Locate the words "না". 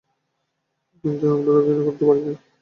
2.35-2.41